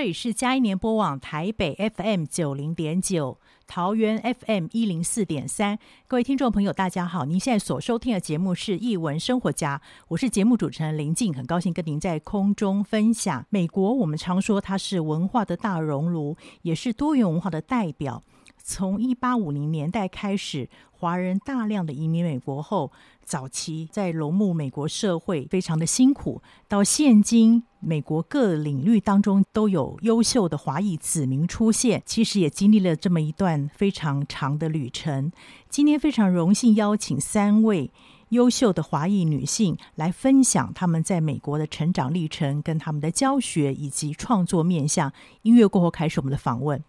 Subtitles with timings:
[0.00, 5.78] 这里是佳音联播网台北 FM 九零点九，桃园 FM 一零四点三。
[6.08, 7.26] 各位听众朋友，大家好！
[7.26, 13.44] 您现在所收听的节目是《译文生活家》，我是节目主持人林静，很高兴跟您在空中分享。
[13.50, 18.22] 美国，我们常说它是文化的大熔炉，也是多元文化的代表。
[18.62, 22.92] 从一八五零年代开始，华人大量的移民美国后，
[23.24, 26.42] 早期在融入美国社会非常的辛苦。
[26.68, 35.32] 到现今，美国各领域当中都有优秀的华裔子民出现，其实也经历了这么一段非常长的旅程。
[35.68, 37.90] 今天非常荣幸邀请三位
[38.30, 45.12] 优秀的华裔女性来分享她们在美国的成长历程，跟他们的教学以及创作面向。
[45.42, 46.82] 音乐过后，开始我们的访问。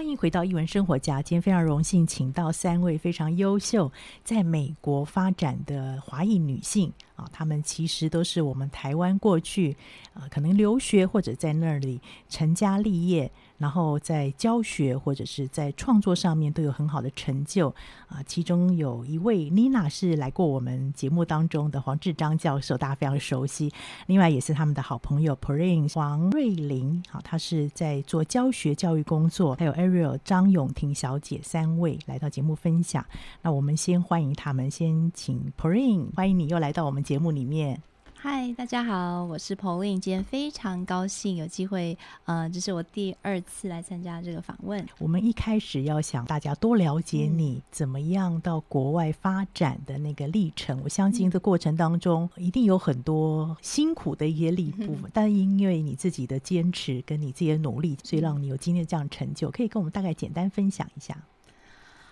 [0.00, 1.20] 欢迎回到译文生活家。
[1.20, 3.92] 今天非常荣幸，请到三位非常优秀
[4.24, 9.76] 在美国发展的华裔女性啊，她们其实都是我们台湾过去
[10.14, 12.00] 啊，可能留学或者在那里
[12.30, 13.30] 成家立业。
[13.60, 17.68] 然后在教学或者是在创作上面都有很好的成就
[18.08, 23.70] 啊，其中有一位妮娜是来过我们节目当中的黄志章教授，大家非常熟悉。
[24.06, 29.54] 另外也是他们的好朋友 Prin 黄瑞玲，好，她是在做教学教育工作。
[29.56, 33.04] 还有 Ariel 张永婷小姐三位来到节目分享。
[33.42, 37.89] 那我们先欢迎他们，先请 Prin，欢迎你又来到我们节目里面。
[38.22, 41.96] 嗨，大家好，我是 Pauline，今天非常高兴有机会，
[42.26, 44.86] 呃，这是我第二次来参加这个访问。
[44.98, 50.78] 我们一开始要想大家多了解你、嗯、怎么样到国外发展的那个历程。
[50.84, 59.50] 我相信这过程当中一定有很多辛苦的一些历部分， 嗯、但因为你自己的坚持跟你自己的努力，所以让你有今天这样成就。
[59.50, 61.16] 可以跟我们大概简单分享一下。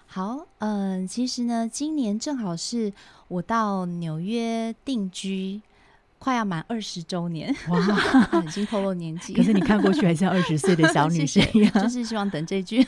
[0.06, 2.94] 好，嗯、呃，其实呢，今年正好是
[3.28, 5.60] 我到纽约定居。
[6.19, 7.79] 快要满二十周年，哇，
[8.44, 9.32] 已经透露年纪。
[9.35, 12.85] 可是你看过去还像二十岁的小女 生一样，就是希望等这句。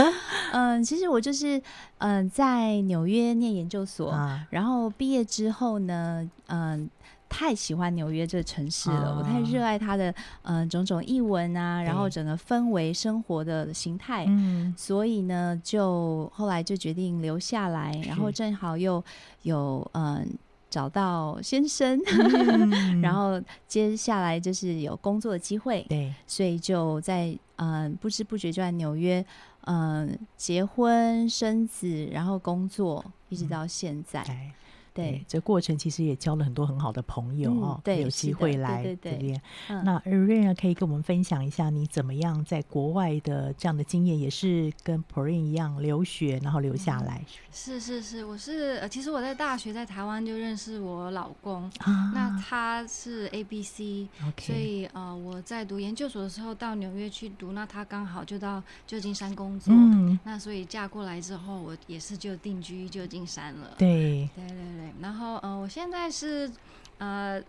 [0.52, 1.60] 嗯，其实我就是
[1.98, 6.88] 嗯，在纽约念研究所，啊、然后毕业之后呢，嗯，
[7.28, 19.02] 太喜欢纽约这个城市了，啊、我太热爱它的嗯种种译文啊，然后整个氛围、生活的形态，嗯，所以呢，就后来就决定留下来，然后正好又
[19.42, 20.28] 有嗯。
[20.74, 27.26] 找到先生，嗯、 然后接下来就是有工作的机会，对，所以就在
[27.56, 29.24] 嗯、呃、不知不觉就在纽约
[29.66, 34.20] 嗯、呃、结婚生子，然后工作一直到现在。
[34.28, 34.50] 嗯
[34.94, 39.42] 对，这过程其实也交了很多很好的朋友哦，对，有机会来这边。
[39.68, 47.24] 那 Irene 可以跟我们分享一下你怎么样在国外的这样的经验，也是跟 Pauline 一样留学，然后留下来。
[47.50, 51.68] 是是是，我是其实我在大学在台湾就认识我老公，
[52.14, 54.06] 那他是 ABC，
[54.38, 63.74] 所以呃我在读研究所的时候到纽约去读，那他刚好就到旧金山工作，嗯那所以嫁过来之后，我也是就定居旧金山了。
[63.76, 64.83] 对对对对。
[65.00, 66.50] 然后，呃，我现在是，
[66.98, 67.42] 呃，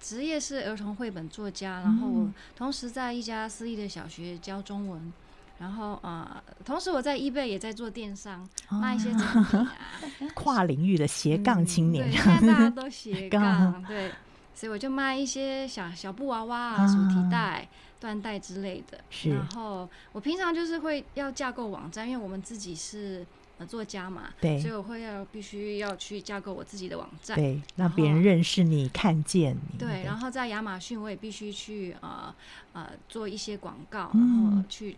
[0.00, 5.12] 职业是儿童绘本作家，然后我同时在一家私立的小学教中文，
[5.58, 9.72] 然后，呃，同时我在 eBay 也在做电商，哦、卖一些产品啊，
[10.34, 14.10] 跨领域的斜杠青年，嗯、对，现在大家 都斜杠， 对，
[14.54, 17.68] 所以我就卖一些小小布娃娃啊、手提袋、
[18.00, 18.98] 缎带之类的。
[19.10, 23.24] 是，然后我平常就是会要架构网站，因为我们自己是。
[23.56, 29.78] 呃，作家嘛，对，所以我会要必须要去架构我自己的网站，对，让别人认识你，看见你。
[29.78, 32.34] 对，然后在亚马逊，我也必须去呃
[32.72, 34.96] 呃做一些广告，然后去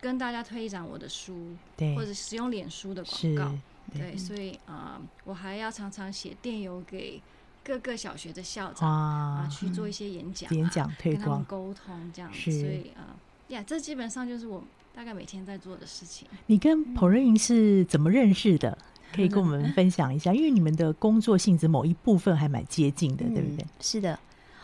[0.00, 3.52] 跟大家推展我的书，对，或者使用脸书的广告，
[3.92, 7.20] 对，所以啊，我还要常常写电邮给
[7.62, 13.12] 各个小学的校长啊，去做一些演讲、演讲推广、跟他们沟通这样子，所以啊，
[13.48, 14.64] 呀，这基本上就是我。
[14.94, 16.26] 大概每天在做的事情。
[16.46, 18.76] 你跟 Pauline 是怎么认识的？
[19.12, 23.66] 可以跟我们分享一下， 因为你们的工作性质某一部分还蛮接近的，嗯、对不对？
[23.80, 24.18] 是的。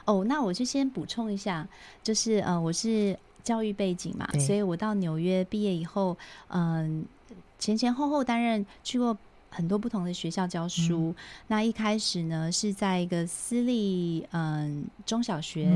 [0.05, 1.67] 哦，那我就先补充一下，
[2.03, 6.17] 就是呃，我是教育背景嘛，所以我到纽约毕业以后，
[6.49, 9.17] 嗯、呃，前前后后担任去过。
[9.51, 11.15] 很多不同的学校教书，嗯、
[11.49, 15.67] 那一开始呢是在一个私立嗯中小学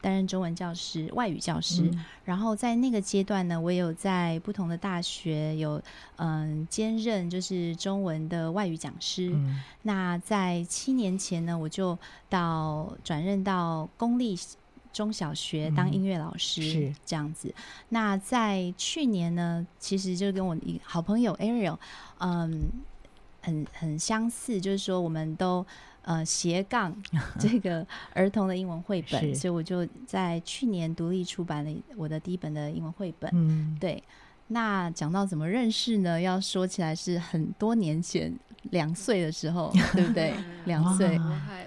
[0.00, 5.82] 担任中文教师、外语教师，嗯、然后在那个阶段呢，我也有在不同的大学有
[6.16, 9.30] 嗯兼任就是中文的外语讲师。
[9.34, 11.98] 嗯、那在七年前呢，我就
[12.28, 14.38] 到转任到公立
[14.92, 16.94] 中小学当音乐老师，是。
[17.06, 17.48] 这样子。
[17.48, 21.78] 嗯、那在去年呢，其实就跟我一好朋友 Ariel，
[22.18, 22.60] 嗯。
[23.44, 25.64] 很很相似，就是说我们都
[26.02, 26.94] 呃斜杠
[27.38, 33.30] 这个儿童的英文绘本，所以我就在去年独立出版了我的第一本的英文绘本。
[33.34, 34.02] 嗯，对。
[34.48, 36.20] 那讲到怎么认识呢？
[36.20, 38.32] 要说起来是很多年前。
[38.70, 40.32] 两岁的时候， 对不对？
[40.64, 41.20] 两岁，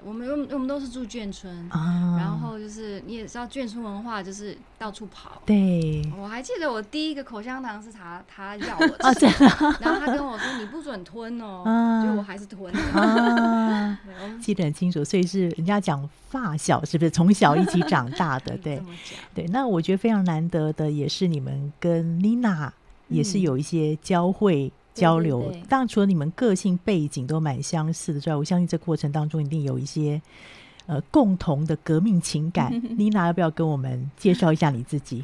[0.04, 1.70] 我们我们都是住眷村，
[2.18, 5.40] 然后就是你也知道眷村文化，就是到处跑。
[5.46, 9.28] 对，我还记得我第一个口香糖是他他要我吃，
[9.80, 13.98] 然后他跟我说你不准吞哦，就我还是吞了。
[14.42, 18.58] 记得很清楚，所以是人家讲发小是不是从小一起长大的？
[18.64, 18.82] 对，
[19.34, 19.46] 对。
[19.48, 22.74] 那我觉得非常难得的也是你们跟妮娜
[23.08, 24.72] 也是有一些交汇。
[24.98, 30.20] 交流，对对对，当然除了你们个性背景都蛮相似的之外，我相信这过程当中一定有一些
[30.88, 32.74] 呃共同的革命情感。
[32.98, 35.24] 妮娜，要不要跟我们介绍一下你自己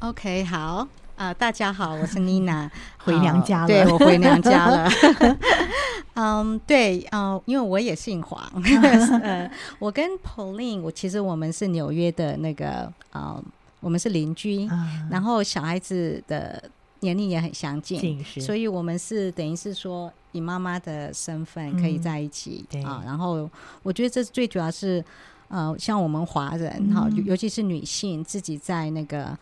[0.00, 0.88] ？OK，好啊，
[1.22, 4.90] 呃，大家好，我是妮娜， 回娘家了， 对，我回娘家了。
[6.14, 8.42] 嗯，对，嗯，因为我也姓黄，
[9.22, 9.48] 呃，
[9.78, 13.40] 我跟 Pauline，我其实我们是纽约的那个，啊，
[13.78, 16.60] 我们是邻居，嗯，然后小孩子的。
[17.04, 23.02] 年龄也很相近，所以我们是等于是说以妈妈的身份可以在一起啊。
[23.04, 23.50] 然后
[23.82, 25.04] 我觉得这最主要是，
[25.48, 29.36] 呃，像我们华人哈，尤其是女性自己在那个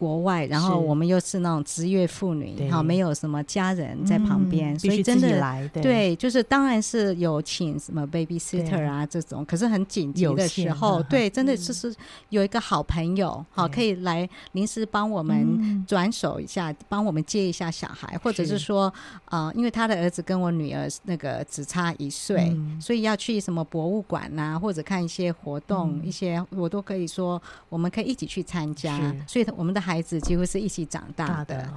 [0.00, 11.94] 国外，然后我们又是那种职业妇女，好，没有什么家人在旁边，所以真的来对，就是当然是有请什么 babysitter 啊这种，可是很紧急的时候，对，真的就是
[12.30, 18.90] 有一个好朋友，好可以来临时帮我们转手一下，帮我们接一下小孩，或者是说，
[19.26, 31.68] 呃，因为他的儿子跟我女儿那个只差一岁，所以要去什么博物馆呐，或者看一些活动，一些我都可以说我们可以一起去参加，所以我们的孩子几乎是一起长大的，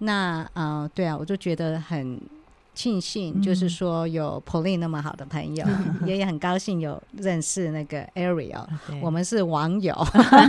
[0.00, 2.20] 那呃，对啊，我就觉得很
[2.74, 5.66] 庆幸，就是说有 Pauline 那么好的朋友，
[6.04, 8.66] 也也很高兴有认识那个 Ariel，
[9.00, 9.94] 我们是网友，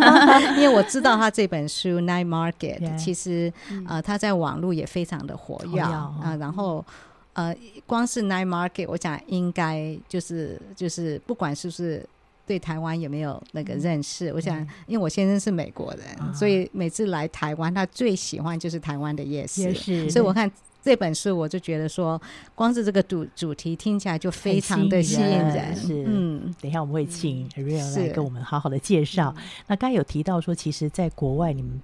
[0.57, 3.51] 因为我知道他这本书 Night Market 其实
[3.87, 6.83] 呃他在网络也非常的活跃啊，然后
[7.31, 7.55] 呃
[7.85, 12.05] 光是 Night Market，我想应该就是就是不管是不是。
[12.47, 14.31] 对台湾有没有那个认识？
[14.33, 20.09] 我想，因为我先生是美国人，所以每次来台湾，他最喜欢就是台湾的夜市。
[20.09, 20.49] 所以我看
[20.81, 22.19] 这本书，我就觉得说，
[22.55, 25.75] 光是这个主主题听起来就非常的吸引人。
[25.75, 29.35] 是，嗯，等一下我们会请 Ariel 来跟我们好好的介绍。
[29.67, 31.81] 那刚才有提到说，其实在国外你们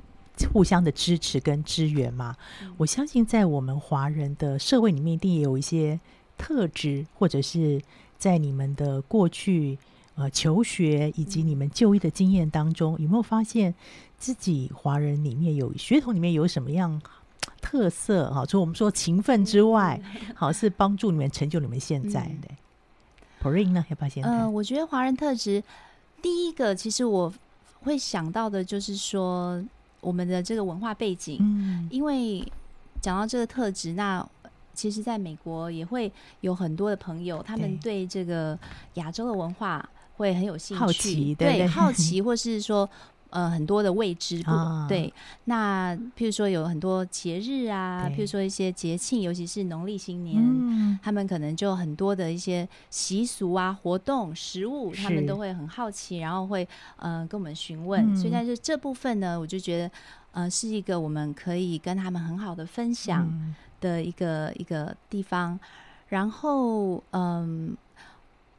[0.53, 2.34] 互相的支持跟支援嘛，
[2.77, 6.00] 我相信在我们华人的社会里面，一定也有一些
[6.38, 7.82] 特质，或者是
[8.17, 9.77] 在你们的过去。
[10.15, 13.74] 呃，求学以及你们就医的经验当中，有没有发现
[14.17, 17.01] 自己华人里面有血统里面有什么样
[17.62, 18.32] 特色？
[18.32, 20.00] 哈，除了我们说勤奋之外，
[20.36, 22.50] 好是帮助你们成就你们现在的。
[23.41, 24.24] Pauline 呢，要不要先？
[24.24, 25.63] 呃，我觉得华人特质
[26.22, 27.34] 第一个，其实我
[27.82, 29.63] 会想到的就是说
[30.00, 32.46] 我们的这个文化背景，嗯，因为
[33.01, 34.27] 讲到这个特质，那。
[34.75, 38.58] 其实，在美国也会有很多的朋友，他们对这个
[38.96, 42.89] 亚洲的文化会很有兴趣，好奇对，对好奇，或是说
[43.29, 45.13] 呃很多的未知不、哦、对。
[45.46, 56.67] 那譬如说有很多节日啊，譬如说一些节庆，尤其是农历新年，嗯、他们可能就很多的一些习俗啊、活动、食物，他们都会很好奇，然后会
[56.98, 58.13] 呃跟我们询问。
[58.13, 59.91] 嗯、所以在这这部分呢，我就觉得
[60.32, 63.27] 呃是一个我们可以跟他们很好的分享。
[63.29, 63.55] 嗯。
[63.84, 65.60] 的一个一个地方，
[66.08, 67.75] 然后嗯，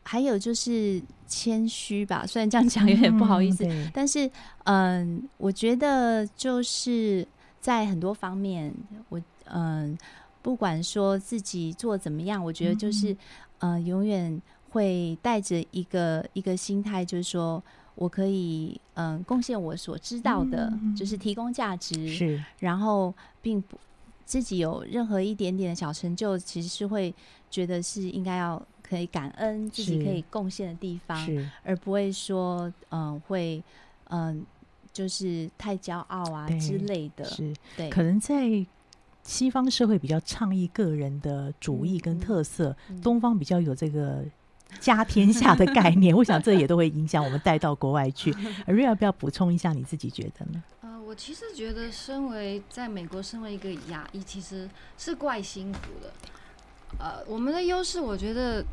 [0.04, 4.30] 还有就是谦虚吧，虽然这样讲有点不好意思，嗯、但是
[4.64, 7.26] 嗯，我觉得就是
[7.60, 8.72] 在很多方面，
[9.08, 9.98] 我嗯，
[10.42, 13.12] 不管说自己做怎么样，我觉得就是
[13.58, 17.60] 嗯，嗯，永远会带着一个一个心态，就是说
[17.94, 23.76] 我可以嗯，贡献我所知道的，嗯、就是提供价值，是，然后并不。
[24.26, 27.14] 自己有任何一点点的小成就，其实是会
[27.50, 31.18] 觉得是应该要可以感恩自己可以贡献的地方，
[31.62, 33.64] 而不会说嗯、呃、会
[34.10, 34.36] 嗯、呃、
[34.92, 37.24] 就是太骄傲啊之类的。
[37.24, 38.64] 是，对，可能在
[39.22, 44.22] 西方社会比较倡议个人的主义跟特色，嗯、东方比较有这个
[44.78, 46.14] 家天下的概念。
[46.18, 48.30] 我想这也都会影响我们带到国外去。
[48.68, 49.72] Ariel 要不要补充一下？
[49.72, 50.62] 你自己觉得呢？
[50.82, 56.12] 呃我其实觉得，身为在美国，身为一个牙医，其实是怪辛苦的。
[56.98, 58.64] 呃，我们的优势，我觉得，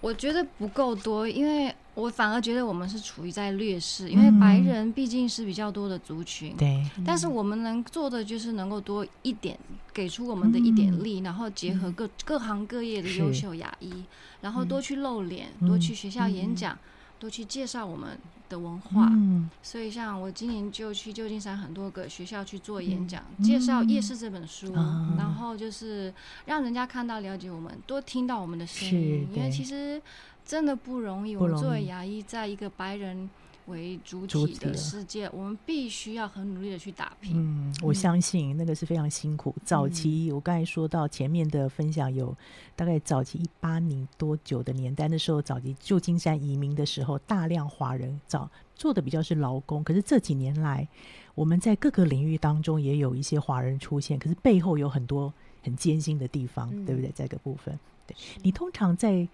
[0.00, 6.56] 我觉得不够多，因为我反而觉得我们是处于在劣势，因为白人毕竟是比较多的族群。
[6.56, 6.82] 对。
[7.04, 9.58] 但是我们能做的就是能够多一点，
[9.92, 14.04] 给出我们的一点力，然后结合各各行各业的优秀牙医，
[14.40, 16.76] 然后多去露脸，多去学校演讲，
[17.24, 18.18] 多去介绍我们
[18.50, 26.12] 的文化，嗯、所以像我今年就去旧金山很多个学校去做演讲，嗯、介绍《夜市》这本书，嗯、然后就是
[26.44, 30.00] 让人家看到、了解我们，多听到我们的声音，因为其实
[30.44, 31.34] 真的不容易。
[31.34, 33.30] 我们作为牙医，在一个白人
[33.66, 37.32] 为主体的世界，我们必须要很努力的去打拼。
[37.34, 39.54] 嗯，我相信那个是非常辛苦。
[39.64, 42.36] 早期我刚才说到前面的分享，有
[42.76, 49.82] 大概早期一八年多久的年代那时候，早期旧金山移民的时候，大量华人早做的比较是劳工。
[49.82, 50.86] 可是这几年来，
[51.34, 57.10] 我们在各个领域当中也有一些华人出现，可是背后有很多很艰辛的地方，对不对？
[57.14, 59.26] 这个部分，对你通常在。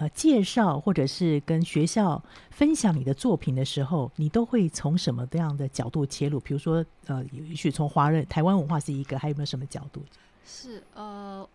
[0.00, 6.40] 呃，介绍或者是跟学校分享你的作品的时候，你都会从什么样的角度切入？
[6.40, 10.02] 比如说，呃，也许从华人、台湾文化是一个，还有没有什么角度？
[10.46, 11.46] 是呃，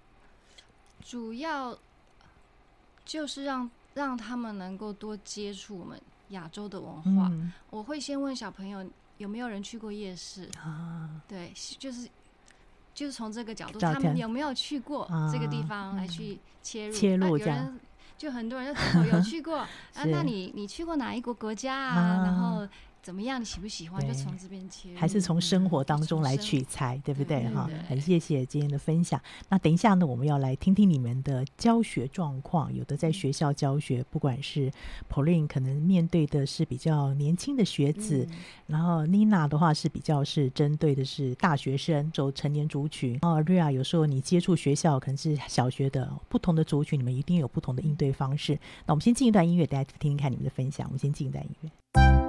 [1.03, 1.75] 主要
[3.03, 5.99] 就是让让他们能够多接触我们
[6.29, 7.27] 亚洲的文化。
[7.31, 8.85] 嗯、我会先问小朋友
[9.17, 11.09] 有没有人去过夜市啊？
[11.27, 12.07] 对，就是
[12.93, 16.93] 就是从这个角度，他们有没有去过这个地方来去切入？
[16.93, 17.79] 啊嗯、切入这样。
[18.17, 19.57] 就很多人就有去过
[19.93, 22.23] 啊，那你你去过哪一国国家啊？
[22.25, 22.67] 然后
[23.05, 23.39] 怎么样？
[23.39, 24.01] 你喜不喜欢？
[24.01, 27.47] 就从这边切，还是从生活当中来取材，对不对？
[27.49, 29.21] 哈，很谢谢今天的分享。
[29.47, 32.73] 那等一下呢，我们要来听听你们的教学状况。
[32.73, 34.71] 有的在学校教学，不管是
[35.07, 43.19] Pauline 可能面对的是比较年轻的学子，嗯、然后 Nina 的话是比较是针对的是大学生，走成年族群。
[43.21, 48.59] 然后 Ria 有时候你接触学校可能是小学的不同的族群，你们一定有不同的应对方式。
[48.87, 50.87] 那我们先进一段音乐，大家听听看你们的分享。
[50.87, 52.24] 我们先进一段音乐。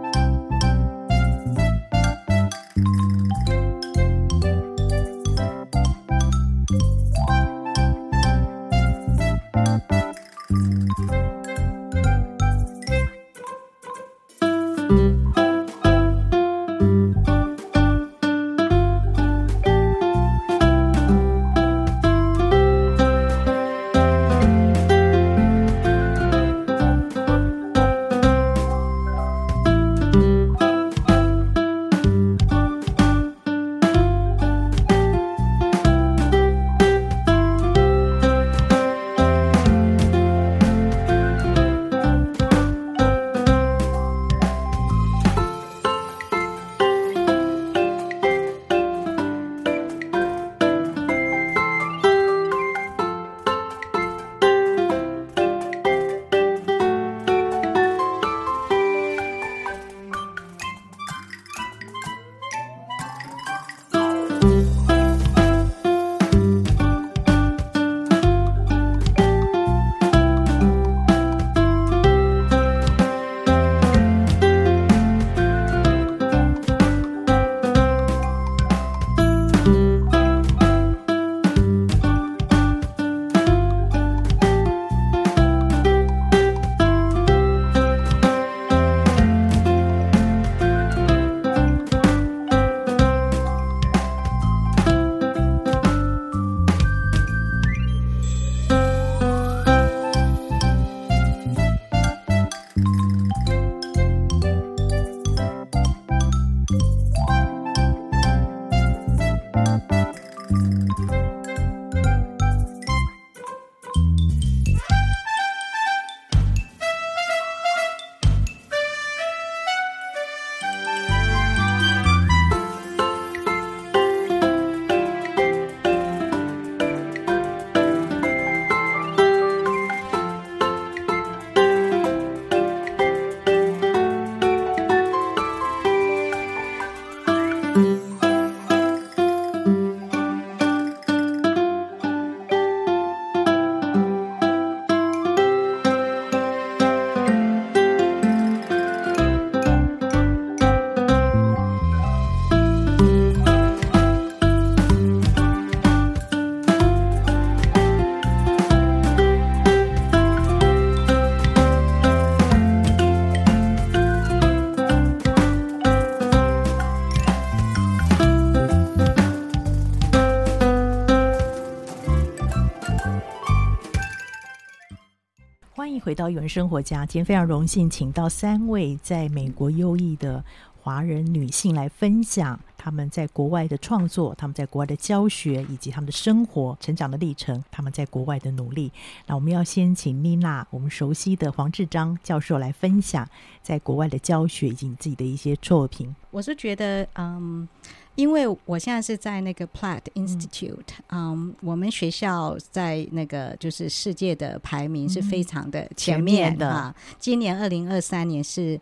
[176.16, 180.42] 到艺文生活家，今天非常荣幸，请到三位在美国优异的
[180.80, 188.90] 华人女性来分享他们在国外的创作，他们在国外的教学，以及他们的生活成长的历程，他们在国外的努力。
[189.26, 193.28] 那我们要先请妮娜，我们熟悉的黄志章教授来分享
[193.62, 196.16] 在国外的教学以及你自己的一些作品。
[196.30, 197.68] 我是觉得，嗯。
[198.16, 206.68] 因为我现在是在那个 Platt Institute，嗯，嗯，我们学校在那个就是世界的排名是非常的前面的。
[206.68, 208.80] 啊，今年二零二三年是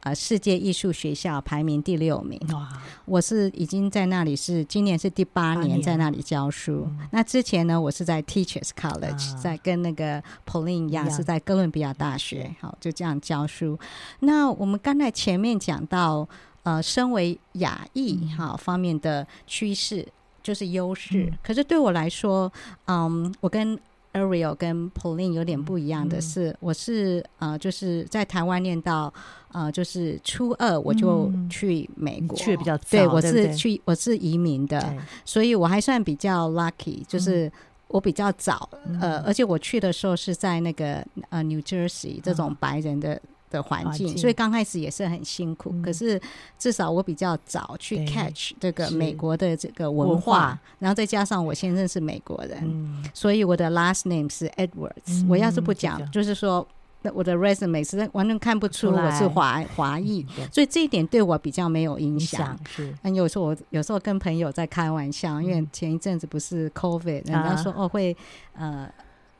[0.00, 2.40] 呃世界艺术学校排名第六名。
[2.52, 2.68] 哇！
[3.04, 6.86] 我是已经在那里是今年是第八年在那里教书。
[6.86, 13.76] 嗯、那之前呢，我是在 Teachers College，、啊、在跟那个 Pauline 一样是在哥伦比亚大学，好就这样教书。
[14.20, 16.28] 那我们刚才前面讲到。
[16.66, 20.04] 呃，身为亚裔哈方面的趋势
[20.42, 22.52] 就是优势，嗯，可是对我来说，
[22.88, 23.78] 嗯，我跟
[24.12, 29.14] Ariel 跟 Pauline 有点不一样的是，嗯，我是呃，就是在台湾念到
[29.52, 32.76] 呃，就是初二我就去美国，去比较。
[32.78, 34.92] 早，对，我是去我是移民的，
[35.24, 37.48] 所以我还算比较 lucky，就是
[37.86, 43.22] 我比较早，嗯，呃，而且我去的时候是在那个呃 New Jersey 这种白人的。
[43.50, 45.82] 的环境，所以刚开始也是很辛苦，嗯。
[45.82, 46.20] 可是
[46.58, 55.26] 至少我比较早去 catch 这个美国的这个文化，然后再加上我先生是美国人，嗯，所以我的 last name 是 Edwards，嗯。
[55.28, 56.66] 我要是不讲，就是说
[57.14, 62.58] 我的 resume 是完全看不出我是华华裔，所以这一点对我比较没有影响。
[62.68, 68.16] 是，嗯，有时候我有时候跟朋友在开玩笑，因为前一阵子不是 COVID，人家说哦会
[68.54, 68.90] 呃，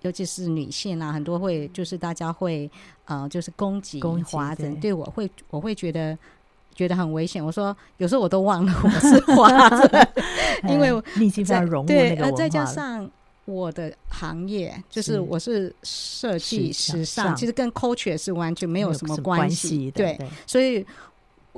[0.07, 2.71] 尤其是女性啊，很多会就是大家会
[3.05, 6.17] 呃就是攻击华人，对我会我会觉得
[6.75, 7.45] 觉得很危险。
[7.45, 10.09] 我说有时候我都忘了我是华人，
[10.73, 12.33] 因为你已经在融入那个文化了。
[12.33, 13.11] 再加上。
[13.49, 19.89] 我的行业就是我是设计时尚，其实跟 culture 是完全没有什么关系。
[19.93, 20.85] 对，所以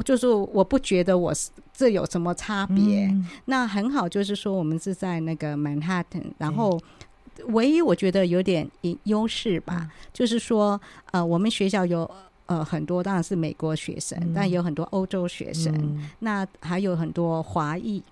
[0.05, 3.07] 就是我不觉得我是这有什么差别。
[3.07, 6.79] 嗯、那很好，就是说我们是在那个 Manhattan，然后
[7.47, 8.69] 唯一我觉得有点
[9.05, 10.81] 优势吧，嗯、就是说
[11.13, 12.11] 呃，我们学校有
[12.47, 18.03] 呃很多当然是美国学生，嗯、但有很多欧洲学生，嗯、那还有很多华裔。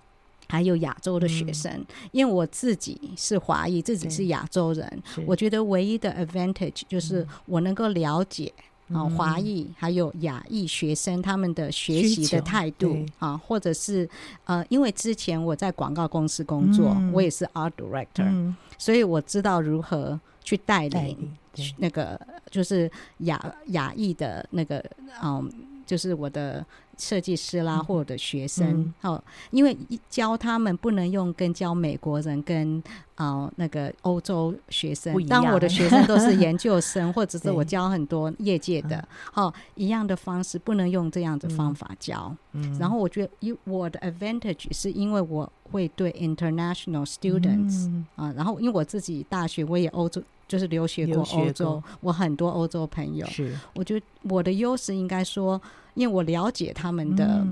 [0.49, 8.53] 还有亚洲的学生，嗯、因为我自己是华裔，自己是亚洲人，我觉得唯一的 advantage 就是我能够了解
[8.93, 14.09] 啊华裔还有亚裔学生他们的学习的态度啊，或者是
[14.45, 21.35] 呃，因为之前我在广告公司工作，嗯、我也是 art director，、嗯、所以我知道如何去带领
[21.77, 24.83] 那个就是亚亚裔的那个
[25.23, 25.51] 嗯，
[25.87, 26.63] 就是我的。
[26.99, 29.77] 设计师啦，或者学生，哦、嗯，因为
[30.09, 32.81] 教他们不能用跟教美国人跟
[33.13, 42.35] 啊、呃、那个欧洲学生，当我的学生都是研究生， 或者是我教很多业界的，哦，一样的方式不能用这样的方法教。
[42.53, 55.61] 嗯、然后我觉得，因我的 advantage 是因为我会对 international students 啊、然后因为我自己大学我也欧洲就是留学过欧洲，我很多欧洲朋友，是，我觉得我的优势应该说。
[55.97, 57.43] 因为我了解他们的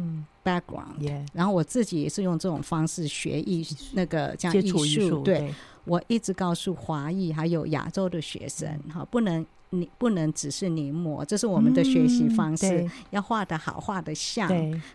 [0.43, 1.25] background.
[1.33, 5.23] 然后我自己也是用这种方式学艺术，那个这样艺术。
[5.23, 5.53] 对，对。
[5.83, 14.47] 我一直告诉华裔还有亚洲的学生，哈、嗯，不能你不能只是临摹，这是我们的学习方式，嗯、要画得好，画得像。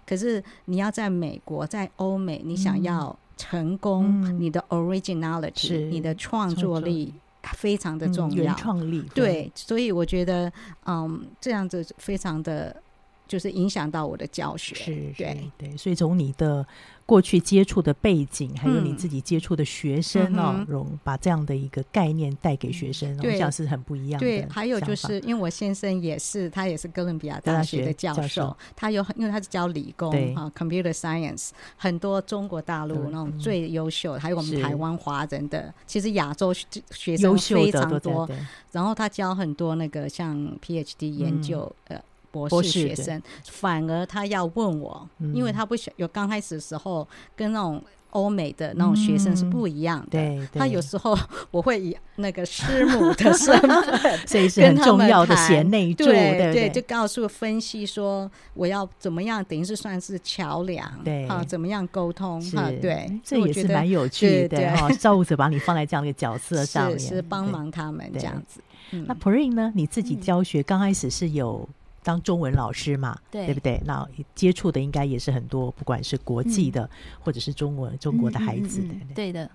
[0.07, 6.79] 可是你要在美国，在欧美，你想要成功，嗯、你的 originality，你的创作。
[6.79, 7.13] 力
[7.55, 8.43] 非常的重要。
[8.43, 10.53] 嗯、原创力对，对，所以我觉得，
[10.87, 12.83] 嗯，这样子非常的。
[13.31, 16.67] 就是影响到我的教学，是，对对，所以从你的
[17.07, 24.27] 过去接触的背景，还有你自己接触的学生哦，容、嗯、把这样的一个概念带给学生，我想是很不一样的。
[24.27, 38.29] 对，还有就是因为我先生也是，他也是哥伦比亚大学的教授，教授他有很，因为他是教理工啊，computer science，很多中国大陆那种最优秀的，嗯、还有我们台湾华人的，其实亚洲学生非常多。
[38.73, 42.01] 然后他教很多那个像 PhD 研究呃。
[42.33, 50.19] 嗯博士学生，反而他要问我，嗯、因为他不想有刚开始的时候跟那种欧美的那种学生是不一样的。
[50.19, 51.17] 嗯、对，对，他有时候
[51.51, 64.89] 我会以那个师母的身份， 这是很重要的贤内助，对对，对，对，就告诉分析说我要怎么样，等于是算是桥梁，对啊，怎么样沟通哈、啊，对，这也是蛮有趣的哈。
[64.93, 68.61] 照顾者把你放在这样的一个角色上面，是帮忙他们这样子。
[68.93, 69.73] 嗯、那 Perrine 呢？
[69.77, 71.69] 你自己教学刚开始是有。
[72.03, 73.81] 当中文老师嘛，对，对不对？
[73.85, 78.81] 那接触的应该也是很多，不管是国际的，嗯、或者是中文中国的孩子。
[78.81, 79.51] 嗯嗯嗯、对的，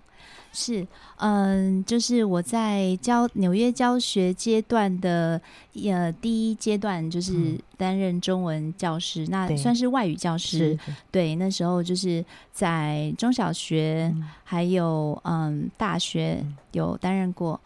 [0.53, 0.86] 是，
[1.17, 5.41] 嗯，就是我在教纽约教学阶段的，
[5.84, 10.77] 呃，第一阶段就是担任中文教师，嗯、那算是外语教师。
[11.10, 17.60] 对，那时候就是在中小学，嗯、还有嗯大学有担任过。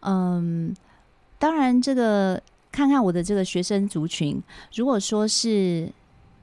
[0.00, 0.74] 嗯，
[1.38, 2.42] 当然这个。
[2.76, 4.38] 看看我的这个学生族群，
[4.74, 5.90] 如果说是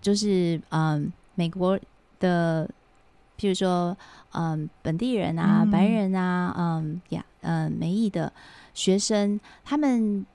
[0.02, 1.80] 就是嗯美国
[2.20, 2.68] 的，
[3.38, 3.96] 譬如说
[4.32, 8.34] 嗯本地人啊、嗯、白人啊、嗯呀嗯美裔的
[8.74, 10.26] 学生，他们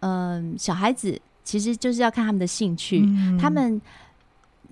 [0.00, 3.02] 嗯小孩子其实就是要看他们的兴趣。
[3.04, 3.78] 嗯、他们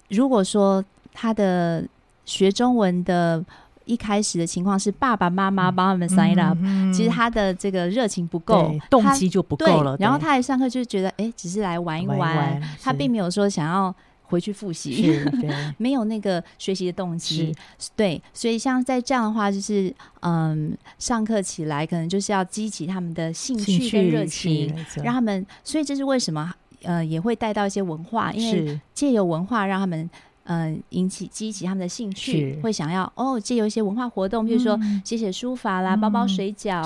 [0.08, 1.86] 如果说他的
[2.24, 3.44] 学中文的。
[3.90, 9.96] 一开始的情况是爸爸妈妈帮他们 sign up，嗯嗯、其实他的这个热情不够，动机就不够了。
[9.98, 15.20] 然后他来上课就觉得，哎、欸，只是来玩一玩，玩，一玩，他并没有说想要回去复习，
[15.76, 17.52] 没有那个学习的动机。
[17.96, 24.72] 对，所以像在这样的话，就是嗯，上课起来可能就是要激起他们的兴趣跟热情，
[25.02, 25.44] 让他们。
[25.64, 30.08] 所以这是为什么，呃，也会带到一些文化，因为借由文化让他们。
[30.50, 36.82] 嗯、呃，引起激起他们的兴趣，会想要哦，借由一些文化活动，比如说写写书法啦、嗯、包包水饺，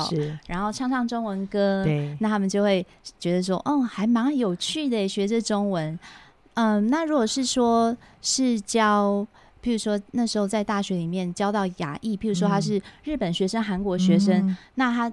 [0.46, 2.84] 然后唱唱中文歌，对，那他们就会
[3.18, 5.98] 觉得说，哦，还蛮有趣的，学这中文。
[6.52, 9.26] 嗯、呃，那如果是说是教，
[9.62, 15.10] 譬如说那时候在大学里面教到亚裔，譬如说他是日本学生、韩国学生，嗯、那他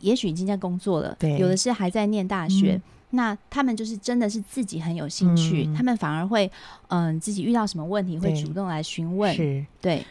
[0.00, 2.74] 也许已经在工作了，对，有的是还在念大学。
[2.74, 2.82] 嗯
[3.14, 6.50] 那他们就是真的是自己很有兴趣，嗯、他们反而会
[6.88, 10.04] 嗯、呃、自己遇到什么问题会主动来询问，是对。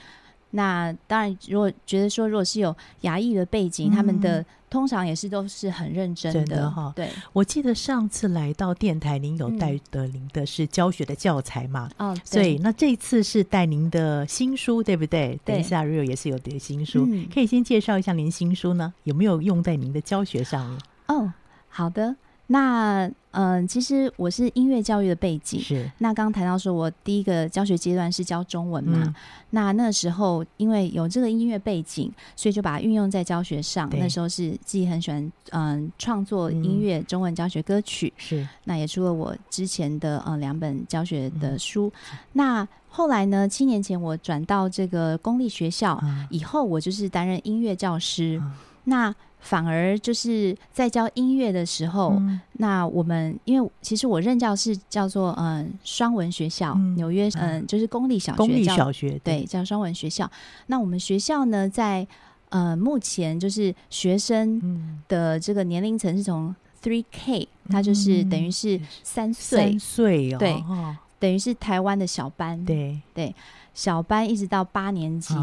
[0.55, 6.93] 那当然，如果觉得说，如果是有牙医的背景，嗯、他们的通常也是都是很认真的哈。
[6.95, 11.89] 对，我记得上次来到电台，您有带的您的是教学的教材嘛？
[11.97, 12.55] 哦、嗯，对。
[12.59, 15.39] 那这次是带您的新书，对不对？
[15.43, 15.55] 对。
[15.55, 18.93] 等一下，Rio 也是有的新书，嗯、可以先介绍一下您新书呢？
[19.05, 20.79] 有没有用在您的教学上面？
[21.07, 21.33] 哦，
[21.67, 22.15] 好的。
[22.53, 25.59] 那嗯、呃，其实我是音乐教育的背景。
[25.59, 25.89] 是。
[25.97, 29.01] 那刚刚谈到说，我第一个教学阶段是教中文嘛？
[29.03, 29.15] 嗯、
[29.49, 33.89] 那那时候因为有这个音乐背景，所以就把它运用在教学上。
[33.97, 38.13] 那时候是自己很喜欢嗯创作音乐中文教学歌曲。
[38.17, 38.49] 是、嗯。
[38.65, 41.91] 那也出了我之前的呃两本教学的书。
[42.11, 48.39] 嗯、那后来呢，七年前我转到这个公立学校、嗯、以后，我就是担任音乐教师。
[48.85, 57.67] 嗯、那反而就是在教音乐的时候，嗯、那我们因为其实我任教是叫做嗯双文学校，嗯、纽约嗯。
[57.67, 60.31] 就是公立小学，公立小学对，对叫双文学校。
[60.67, 62.07] 那我们学校呢，在
[62.49, 73.01] 呃目前就是学生的这个年龄层是从 three K，它就是等于是三岁，三岁哦，对，哦、等于是台湾的小班，对。
[73.13, 73.35] 对，
[73.73, 75.35] 小班一直到八年级。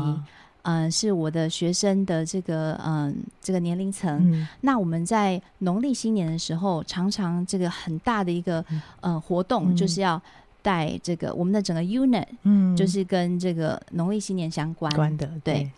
[0.62, 4.30] 呃，是我的学生的这个嗯、呃、这个年龄层。
[4.30, 8.64] 嗯、那我们在农历新年的时候，常常这个很大的一个
[9.00, 10.20] 呃活动，就是要
[10.60, 15.26] 带这个我们的整个 unit，嗯，就是跟这个农历新年相关的。
[15.42, 15.70] 对，对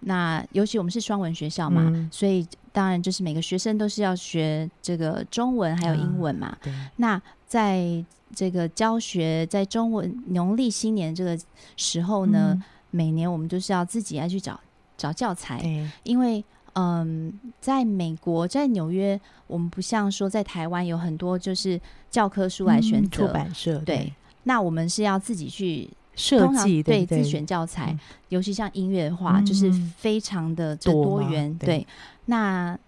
[0.00, 6.56] 那尤其我们是双文学校嘛，嗯、所以当然就是每个学生都是要学这个中文还有英文嘛。
[6.66, 11.36] 嗯、那在这个教学在中文农历新年这个
[11.76, 12.52] 时候呢？
[12.54, 14.58] 嗯每年我们都是要自己要去找
[14.96, 15.62] 找教材，
[16.02, 24.12] 因为嗯，在美国，在纽约，我们不像说在台湾有很多就是教科书来选择、嗯、出版社，对，对，
[24.44, 31.86] 那我们是要自己去设计，对，对自选教材，嗯、尤其像音乐的话，嗯、就是非常的多元，多对，
[32.26, 32.78] 那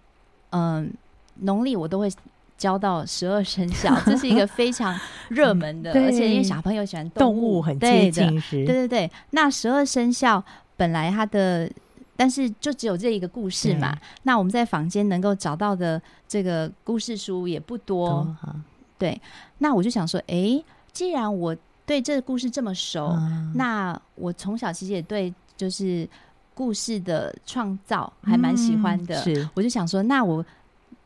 [0.51, 0.91] 嗯，
[1.35, 2.09] 农历我都会。
[2.61, 4.95] 教到十二生肖， 这是一个非常
[5.29, 9.11] 热门的， 而且因为小朋友喜欢动物，很接近对，对对对。
[9.31, 10.43] 那十二生肖
[10.77, 11.67] 本来它的，
[12.15, 13.97] 但是就只有这一个故事嘛。
[14.21, 18.09] 那我们在坊间能够找到的这个故事书也不多。
[18.09, 18.35] 多
[18.99, 19.19] 对，
[19.57, 26.07] 那我就想说，哎、欸，既然我对这个故事这么熟，嗯、那我从小其实也对就是
[26.53, 29.19] 故事的创造还蛮喜欢的。
[29.19, 30.45] 嗯、是，我就想说，那我。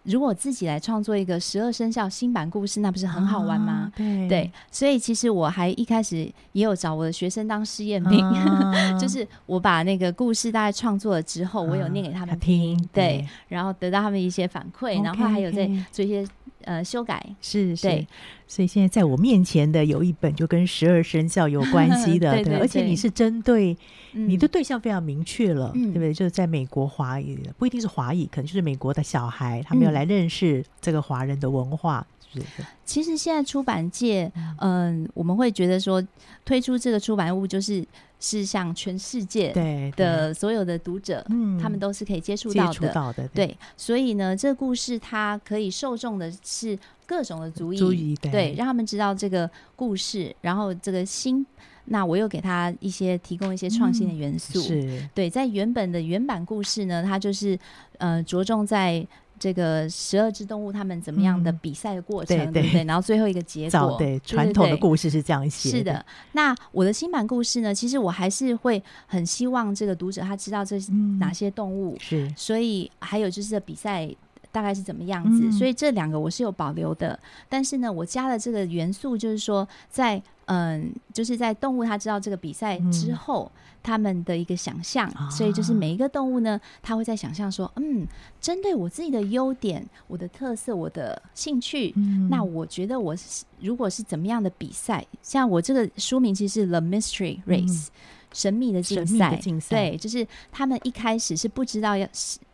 [0.06, 3.74] 如果自己来创作一个十二生肖新版故事，那不是很好玩吗？
[3.74, 16.26] 啊、对，对，所以其实我还一开始也有找我的学生当试验品，啊、 就是我把那个故事大概创作了之后，啊、我有念给他们听，听对，对，然后得到他们一些反馈，okay, 然后还有在做一些。
[16.65, 18.08] 呃，修改是是，对
[18.47, 23.75] 所以现在在我面前的有一本就跟十二生肖有关系的， 对，对，对，而且你是针对
[24.12, 26.13] 你的对象非常明确了，嗯、对不对？
[26.13, 32.67] 就是在美国华裔，不一定是华裔，可能就是美国的小孩，他们要来认识这个华人的文化，嗯、是不是？
[32.84, 36.06] 其实现在出版界，嗯、呃，我们会觉得说
[36.43, 37.86] 推出这个出版物就是。
[38.28, 39.52] 是向全世界
[39.96, 43.56] 的所有的读者，嗯，他们都是可以接触到的，到的，对。
[43.78, 51.46] 所以呢，这个故事它可以受众的是各种的族裔，对，对，让他们知道这个故事，然后这个新，
[51.86, 55.30] 那我又给他一些提供一些创新的元素，嗯、是对。
[55.30, 57.60] 在原本的原版故事呢，它就是
[58.00, 59.06] 呃着重在。
[59.38, 62.84] 这个十二只动物，他们怎么样的比赛的过程，嗯、对，不对？
[62.86, 65.69] 然后最后一个结果，对，传统的故事是这样写。
[65.69, 67.74] 是的，那我的新版故事呢？
[67.74, 72.34] 其实我还是会很希望这个读者他知道这是哪些动物，嗯、是。
[72.38, 74.10] 所以还有就是这比赛
[74.52, 75.48] 大概是怎么样子？
[75.48, 77.19] 嗯、所以这两个我是有保留的。
[77.50, 83.51] 但是呢，我加了这个元素，就是说在嗯，就是在动物它知道这个比赛之后。
[83.53, 88.03] 嗯他们的一个想象，所以就是每一个动物呢，它会在想象说，嗯，
[88.41, 93.15] 针对我自己的优点、我的特色、我的兴趣，嗯、那我觉得我
[93.60, 97.91] 如果是怎么样的比赛，像我这个书名其实是《The Mystery Race》，嗯、
[98.34, 102.08] 神秘的竞赛，竞赛，对，就是他们一开始是不知道要，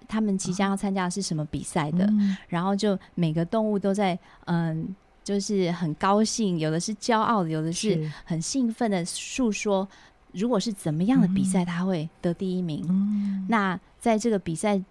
[0.10, 4.93] 他们即将要参加的是什么比赛的，嗯、然后就每个动物都在，嗯，
[5.32, 9.88] 就是很高兴，有的是骄傲的，有的是很兴奋的诉说。
[10.34, 12.86] 如果是怎么样的比赛，他会得第一名。
[12.89, 14.82] 嗯、那在这个比赛，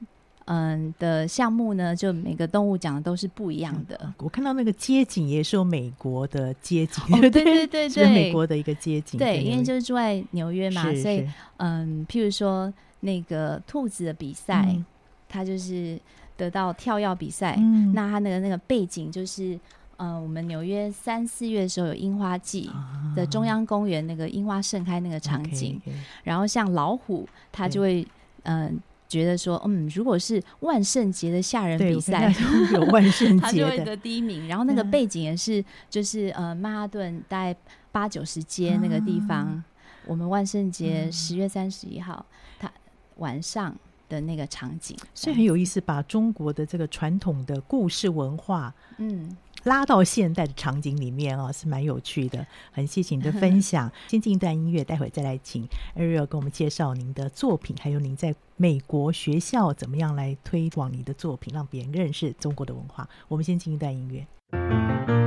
[0.46, 3.98] 嗯的项目呢，就每个动物讲的都是不一样的。
[4.04, 9.18] 嗯、我看到那个街景也是有美国的街景，哦、对对对 对，是美国的一个街景。
[9.18, 11.26] 对，因为就是住在纽约嘛，所以
[11.56, 14.84] 嗯，譬如说那个兔子的比赛，嗯、
[15.26, 15.98] 它就是
[16.36, 19.58] 得到跳跃比赛，嗯、那它那个那个背景就是。
[20.00, 22.70] 呃，我们纽约三四月的时候有樱花季
[23.14, 25.92] 的中央公园那个樱花盛开那个场景，啊、
[26.24, 28.00] 然后像老虎，它就会
[28.44, 28.72] 嗯、呃、
[29.06, 32.34] 觉得说，嗯，如果是万圣节的吓人比赛，
[32.72, 34.48] 有万圣节他就会得第一名。
[34.48, 37.54] 然后那个背景也是，就是呃曼哈顿大概
[37.92, 39.64] 八九十街那个地方，啊、
[40.06, 42.24] 我们万圣节十月三十一号，
[42.58, 42.72] 他
[43.16, 43.76] 晚上。
[44.10, 52.46] 的那个场景，所以很有意思，把中国的这个传统的故事文化，嗯，拉到现代的场景里面啊，是蛮有趣的。
[52.72, 53.90] 很谢谢你的分 享。
[54.08, 63.08] 先进一段音乐，待会再来请 Ariel 给我们介绍您的作品，还有您在美国学校怎么样来推广你的作品，让别人认识中国的文化。
[63.28, 65.19] 我们先进一段音乐。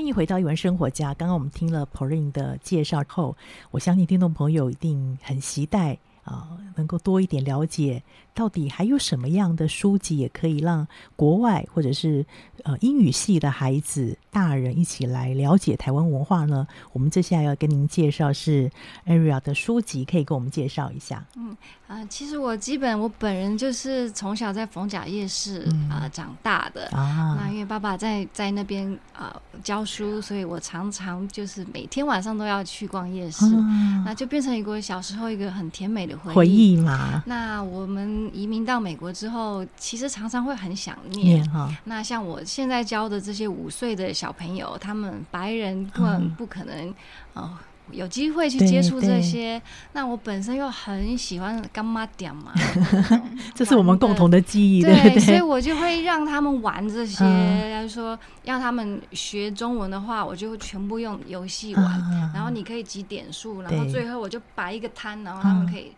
[0.00, 1.12] 欢迎回到一文生活家。
[1.12, 3.36] 刚刚我们听了 Porin 的介绍后，
[3.70, 5.98] 我相信听众朋友一定很期待、
[6.80, 8.02] 能够多一点了解。
[8.32, 12.24] 到底还有什么样的书籍也可以让国外或者是
[12.62, 16.66] 呃英语系的孩子、大人一起来了解台湾文化呢？
[16.92, 18.70] 我们接下来要跟您介绍是
[19.04, 21.26] Aria 的书籍，可以跟我们介绍一下。
[21.36, 21.50] 嗯
[21.88, 27.36] 啊、呃，其实我基本我本人就是从小在逢甲夜市啊、嗯呃、长大的啊。
[27.38, 37.22] 那因为爸爸在在那边啊、呃、教书，所以我常常就是每天晚上都要去逛夜市，啊、那就变成一个小时候一个很甜美的回忆，回忆嘛。
[37.26, 38.30] 那我们。
[38.32, 41.44] 移民到美国之后，其实常常会很想念。
[41.44, 46.94] Yeah, 那像我现在教的这些五岁的小朋友，他们白人根本不可能、
[47.90, 49.60] 有机会去接触这些。
[49.92, 52.52] 那我本身又很喜欢干妈点嘛，
[53.54, 54.82] 这是我们共同的记忆。
[54.82, 57.24] 对，对，对，所以我就会让他们玩这些。
[57.24, 62.30] 要、嗯、说要他们学中文的话，我就全部用游戏玩、嗯。
[62.32, 65.92] 然后你可以积点数，然后最后我就摆一个摊，然后他们可以。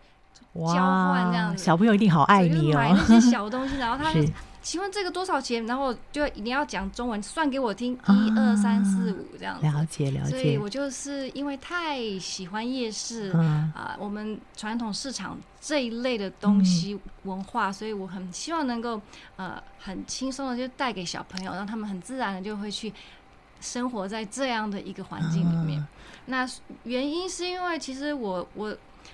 [0.53, 2.75] 交换这样子，小朋友一定好爱你哦。
[2.75, 4.19] 买那些小东西，然后他就
[4.61, 5.65] 请问这个多少钱？
[5.65, 9.65] 然后就一定要讲中文，算给我听，一二三四五这样子。
[9.65, 10.29] 了解了解。
[10.29, 19.01] 所以我就是因为太喜欢夜市啊、我们传统市场这一类的东西文化，嗯、所以我很希望能够
[19.35, 22.93] 呃很轻松的就带给小朋友，让他们很自然的就会去
[23.59, 25.77] 生活在这样的一个环境里面。
[25.81, 25.87] 嗯、
[26.27, 26.49] 那
[26.83, 28.73] 原因是因为其实我我。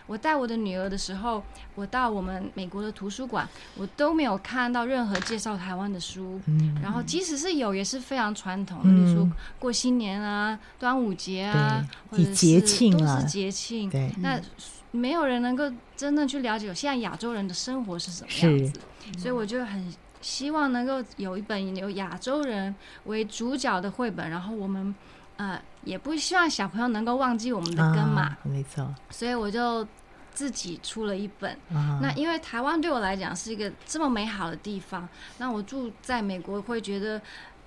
[0.10, 1.44] 我带我的女儿的时候，
[1.76, 3.48] 我到我们美国的图书馆，
[3.78, 6.42] 我都没有看到任何介绍台湾的书。
[6.48, 13.88] 嗯，然后即使是有，也是非常传统的，比如说过新年啊、端午节啊，或者是节庆啊，都是节庆。
[13.88, 14.42] 对，那
[14.90, 18.80] 没有人能够真正去了解现在亚洲人的生活是什么样子，
[19.16, 22.74] 所以我就很希望能够有一本有亚洲人
[23.06, 24.96] 为主角的绘本，然后我们。
[25.40, 28.94] 呃，也不希望小朋友能够忘记我们的根嘛，哦、没错。
[29.10, 29.88] 所以我就
[30.34, 31.54] 自己出了一本。
[31.70, 37.22] 哦、那因为台湾对我来讲是一个这么美好的地方，那我住在美国会觉得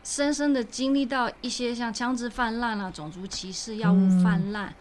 [0.05, 4.75] 深深的经历到一些像枪支泛滥啊、种族歧视、药物泛滥、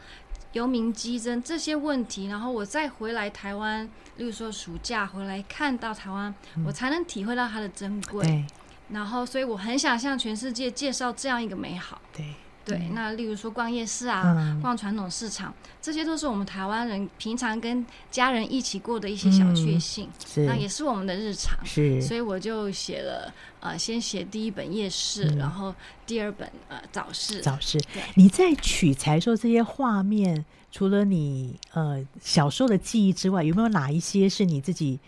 [0.51, 3.85] 游、嗯、民激增这些问题，然后我再回来台湾，
[4.17, 8.45] 例如说暑假回来看到台湾、嗯，我才能体会到它的珍贵。
[8.89, 12.01] 然后，所以我很想向全世界介绍这样一个美好。
[12.11, 12.35] 对。
[12.63, 15.51] 对，那例如说逛夜市啊，嗯、逛传统市场，
[15.81, 20.07] 这些都是我们台湾人平常跟家人一起过的一些小确幸，
[20.37, 21.57] 嗯、那也是我们的日常。
[21.65, 25.73] 是，所以我就写了，呃，先写第一本夜市，嗯、然后
[26.05, 27.41] 第二本呃早市。
[27.41, 27.81] 早市，
[28.13, 34.99] 你在取材说这些画面，除了你呃小时候的记忆之外，有没有哪一些是你自己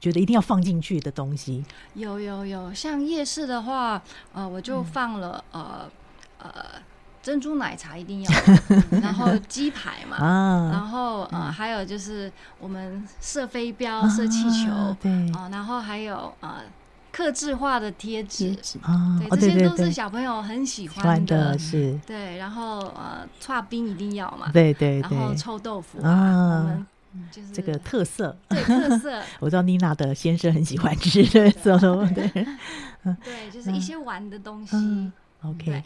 [0.00, 1.64] 觉得一定要放进去的东西？
[1.94, 5.90] 有有有，像夜市的话，呃，我就放了、嗯、呃。
[6.40, 6.64] 呃，
[7.28, 8.30] 珍珠奶茶一定要，
[9.02, 16.62] 然后鸡排嘛，啊、然后呃，还有就是我们射飞镖、射气球，啊、对、呃，然后还有呃，
[17.12, 26.86] 刻制化的贴纸，啊，对，这些都是小朋友很喜欢的，是，对，然后呃，剉冰一定要嘛，对对，对，然后臭豆腐啊，啊。
[27.12, 31.50] 我们就是这个特色，对特色， 我知道妮娜的先生很喜欢吃的，
[32.14, 32.46] 对，对，
[33.22, 35.10] 对，就是一些玩的东西。
[35.42, 35.82] 嗯 OK，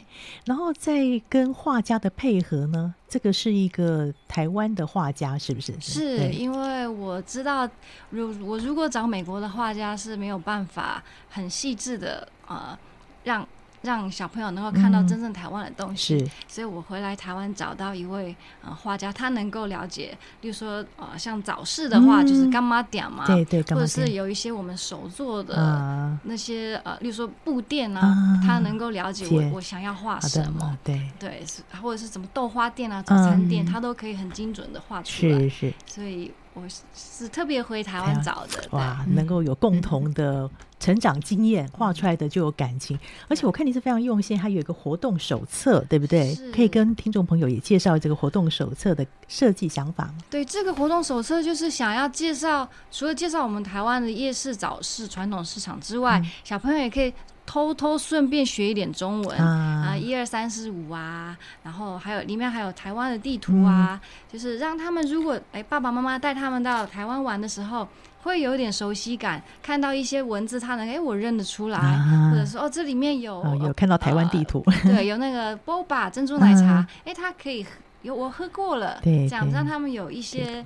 [0.47, 2.95] 然后再跟画家的配合呢？
[3.09, 5.79] 这个是一个台湾的画家，是不是？
[5.81, 7.69] 是因为我知道，
[8.11, 12.79] 如我如果找美国的画家是没有办法很细致的呃
[13.25, 13.47] 让。
[13.83, 31.11] 让小朋友能够看到真正台湾的东西，所以我回来台湾找到一位呃画家，他能够了解，例如说呃像早市的话，嗯、就是干妈点嘛，对对，或者是有一些我们手做的那些、嗯、呃，例如说布店啊，嗯、他能够了解我我想要画什么，对。
[31.19, 31.45] 对，
[31.81, 36.33] 或者是什么豆花店啊、早餐店，他、嗯、都可以很精准的画出来，是是，所以。
[36.55, 36.63] 我
[36.95, 40.49] 是特别回台湾找的，哇，能够有共同的
[40.79, 42.99] 成长经验，画、嗯、出来的就有感情。
[43.27, 46.37] 而且我看你是非常用心，还有一个活动手册，对不对？
[46.53, 50.15] 可以跟听众朋友也介绍这个活动手册的设计想法吗？
[50.29, 57.13] 对，这个活动手册就是想要介绍，除了介绍我们台湾的夜市、早市、传统市场之外，嗯、小朋友也可以。
[57.45, 59.39] 偷偷顺便学一点中文。
[59.39, 67.87] 啊，一二三四五啊，然后还有里面还有台湾的地图啊，嗯、就是让他们如果哎爸爸妈妈带他们到台湾玩的时候，
[68.23, 77.67] 会有点熟悉感，看到一些文字，他能哎我认得出来，啊、或者说哦这里面有、哦、有看到台湾地图，呃、对， 有那个 Boba 珍珠奶茶，哎、啊，他可以
[78.03, 80.65] 有我喝过了，对，这样让他们有一些。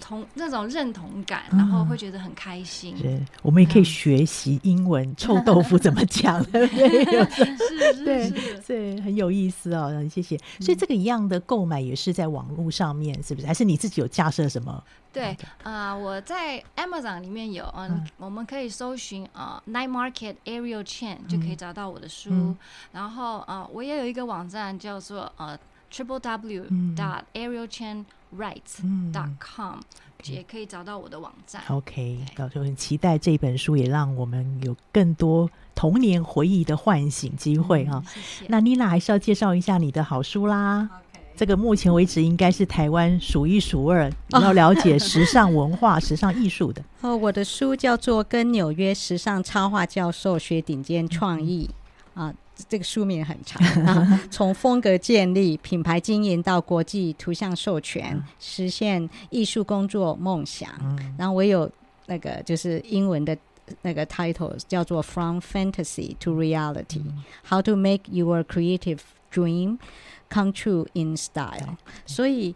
[0.00, 2.94] 同那种认同感，然后会觉得很开心。
[2.96, 7.24] 嗯、是，我们也可以学习英文 臭豆腐怎么讲， 对不对？
[7.30, 7.56] 是
[7.94, 8.32] 是对
[8.66, 9.92] 对，很有意思哦。
[10.08, 10.38] 谢谢。
[10.60, 13.46] 所以这个一样的购买也是在网络上面，是不是？
[13.46, 14.82] 还是你自己有架设什么？
[15.12, 15.28] 对
[15.62, 22.28] 啊、呃，我在 Amazon 里面有，嗯，嗯我们可以搜寻啊、呃、Night Market Ariel Chain 就可以找到我的书。
[22.30, 22.56] 嗯、
[22.92, 25.58] 然后啊、呃，我也有一个网站叫做呃
[25.90, 28.80] Triple W dot Ariel Chen Writes
[29.12, 29.80] dot com，
[30.24, 31.62] 也可以找到我的网站。
[31.68, 38.04] OK，那就很期待这本书，也让我们有更多童年回忆的唤醒机会哈、嗯。
[38.14, 38.46] 谢谢。
[38.48, 40.88] 那妮娜还是要介绍一下你的好书啦。
[41.36, 46.82] 这个目前为止应该是台湾数一数二 你要了解时尚文化、时尚艺术的。
[47.02, 51.68] 哦，我的书叫做《跟纽约时尚插画教授学顶尖创意》
[52.20, 52.32] 啊，
[52.68, 54.20] 这个书名很长啊。
[54.30, 60.70] 从风格建立、品牌经营到国际图像授权，实现艺术工作梦想。
[61.18, 61.70] 然后我有
[62.06, 63.36] 那个就是英文的
[63.82, 67.02] 那个 title 叫做《From Fantasy to Reality:
[67.48, 69.00] How to Make Your Creative
[69.32, 69.78] Dream》。
[70.28, 72.52] Come true in style，所以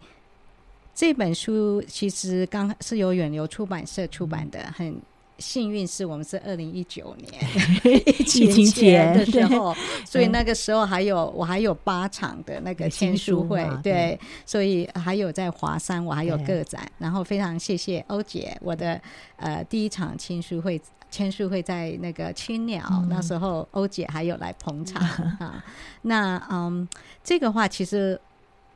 [0.93, 5.01] 这本书其实刚是由远流出版社出版的，很
[5.41, 7.43] 幸运是我们是二零一九年
[8.15, 9.75] 疫情前的时候，
[10.05, 19.01] 所以那个时候还有我还有八场的那个签书会，对，所以还有在华山我还有个展，然后非常谢谢欧姐，我的
[19.37, 20.81] 呃第一场签书会。
[21.13, 25.03] 签书会在那个青鸟，嗯、那时候欧姐还有来捧场
[25.41, 25.61] 啊。
[26.03, 26.89] 那嗯，
[27.25, 28.17] 这个话其实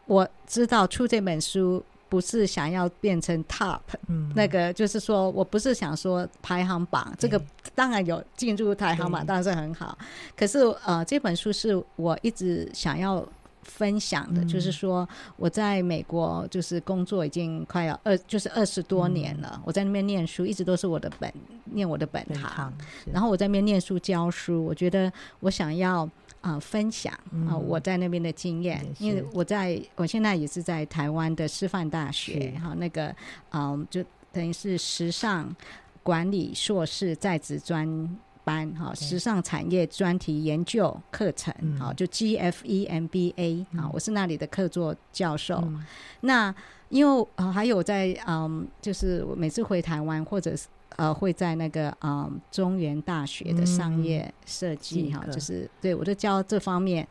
[0.06, 7.40] 我知道出这本书不是想要变成 top，嗯，那个就是说我不是想说排行榜，这个
[7.74, 9.96] 当然有进入排行榜当然是很好，
[10.36, 13.26] 可是呃这本书是我一直想要。
[13.66, 19.58] 分享的就是说，我在美国就是工作已经快要二，就是二十多年了。
[19.64, 21.32] 我在那边念书，一直都是我的本，
[21.72, 22.70] 念我的本行。
[23.10, 26.06] 然后我在那边念书教书，我觉得我想要
[26.44, 27.12] 啊分享
[27.48, 33.14] 啊我在那边的经验，因为我在我现在也是在台湾的师范大学哈，那个
[33.52, 35.54] 嗯，就等于是时尚
[36.02, 38.18] 管理硕士在职专。
[38.46, 45.56] 班哈，时尚产业专题研究课程，好，就 GFE MBA 啊，我是那里的客座教授。
[45.62, 45.82] 嗯、
[46.20, 46.54] 那
[46.90, 50.66] 因为啊，还有在嗯，就是我每次回台湾，或者是
[50.96, 57.06] 呃，会在那个嗯中原大学的商业设计哈，就是对我就教这方面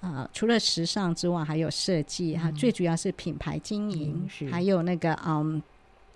[0.00, 5.62] 啊、呃，除了时尚之外，还有设计哈，最主要是品牌经营，嗯、还有那个嗯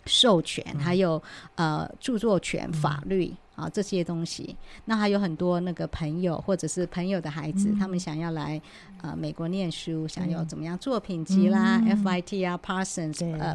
[0.06, 1.22] 授权，嗯、还有
[1.54, 3.34] 呃著作权法律。
[3.56, 8.60] 嗯啊，这些东西，那还有很多那个朋友或者是朋友的孩子，嗯、他们想要来
[9.02, 13.54] 呃美国念书，想要怎么样作品集啦、嗯、FIT 啊，Parsons 呃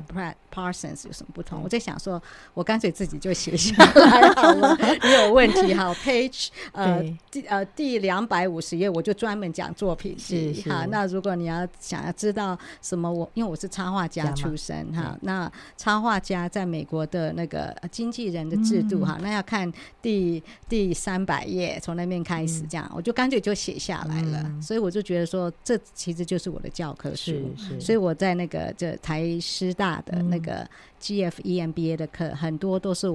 [0.53, 1.61] Parsons 有什么不同？
[1.63, 2.21] 我在想说，
[2.53, 5.73] 我干脆自己就写下 来好了，你有问题。
[5.73, 10.63] 哈，Page 呃第呃第两百五十页，我就专门讲作品集。
[10.69, 19.73] 哈，那如果你要想要知道什么，我因为我是插画家出身哈，那插画家在美国的那个经纪人的制度哈、嗯，那要看。
[20.01, 24.61] 第第三百页，从那边开始，这样、嗯、我就干脆就写下来了、嗯。
[24.61, 27.33] 所以我就觉得说，这其实就是我的教科书。
[27.79, 30.67] 所以我在那个这台师大的那个
[31.01, 33.07] GFE MBA 的课、嗯，很多都是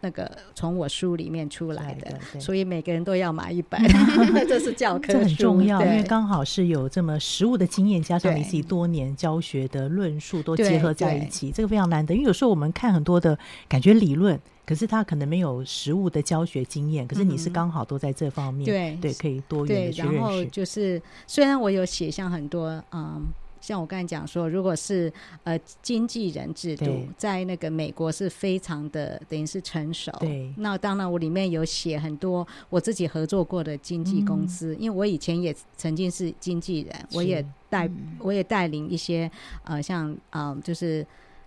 [0.00, 2.40] 那个从我书里面出来的。
[2.40, 3.80] 所以每个人都要买一本，
[4.48, 5.80] 这是教科书，这很重要。
[5.80, 12.14] 因为刚好是有这么实物的经验，加上你自己多年教学的论述都结合在一起，这个非常难得。
[12.14, 13.38] 因为有时候我们看很多的
[13.68, 14.40] 感觉理论。
[14.66, 20.16] 可是他可能没有实物的教学经验，可是你是刚好都在这方面，对、嗯、对，可以多元的去认识。
[20.16, 23.20] 然后就是，虽然我有写像很多，嗯，
[23.60, 25.12] 像我刚才讲说，如果是
[25.44, 30.10] 呃经纪人制度，在那个美国是非常的等于是成熟。
[30.20, 39.30] 对，那当然我里面有写很多我自己合作过的经纪公司，嗯，因为我以前也曾经是经纪人，我也带、嗯、我也带领一些
[39.64, 41.06] 呃像嗯就是。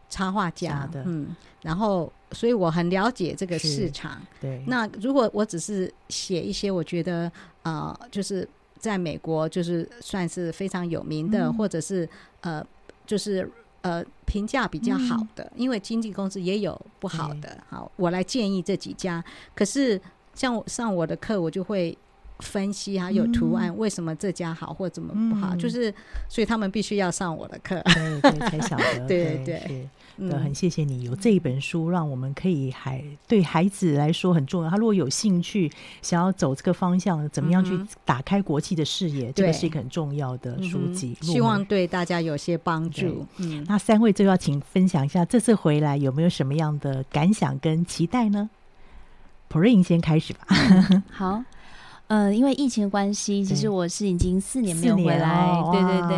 [0.10, 4.22] 插画家的，嗯，然后，所以我很了解这个市场。
[4.40, 7.24] 对，那如果我只是写一些，我觉得
[7.64, 8.48] 啊、呃，就是
[8.84, 12.08] 在美国就是算是非常有名的，嗯、或者是
[12.42, 12.62] 呃，
[13.06, 17.58] 就是呃评价比较好的，嗯、因为经纪公司也有不好的。
[17.70, 19.24] 好，我来建议这几家。
[19.56, 20.00] 可是
[20.36, 21.98] 像我上我的课，我就会。
[22.40, 25.56] 分析还有图案，为什么这家好或怎么不好？
[25.56, 25.94] 嗯、就是
[26.28, 29.08] 所以他们必须要上我的课，对对才晓得。
[29.08, 34.70] 对 对对，嗯，很谢谢你有这一本书，让我们可以还对孩子来说很重要。
[34.70, 41.18] 他如果有兴趣想要走这个方向，怎么样去打开国际的视野，这个是一个很重要的书籍。
[41.22, 43.26] 希望对大家有些帮助。
[43.38, 48.50] 嗯，那三位就要请分享一下这次回来有没有什么样的感想跟期待呢？
[49.48, 50.46] 普瑞莹先开始吧。
[51.12, 51.44] 好。
[52.08, 56.18] 呃，因为疫情的关系，其实我是已经四年没有回来，对对对。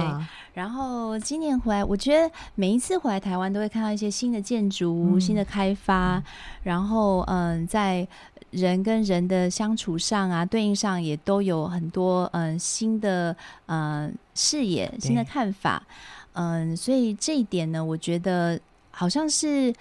[0.55, 6.23] 然后今年回来，我觉得每一次回来台湾，都会看到一些新的建筑、嗯、新的开发。
[6.63, 8.07] 然后，嗯、呃，在
[8.51, 13.35] 人跟人的相处上啊，对应上也都有很多嗯、呃、新的
[13.65, 15.83] 嗯视野、新的看法。
[16.31, 18.57] 嗯、呃，所以这一点呢，我觉得
[18.91, 19.73] 好像是。